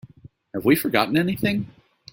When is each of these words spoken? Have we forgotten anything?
Have 0.55 0.65
we 0.65 0.75
forgotten 0.75 1.15
anything? 1.15 1.71